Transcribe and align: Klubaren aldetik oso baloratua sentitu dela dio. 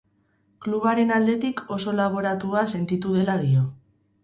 Klubaren 0.65 1.13
aldetik 1.17 1.61
oso 1.77 1.95
baloratua 2.01 2.65
sentitu 2.75 3.15
dela 3.21 3.39
dio. 3.47 3.71